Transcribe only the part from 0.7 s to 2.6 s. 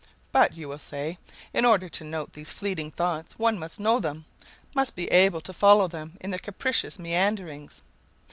say, 'in order to note these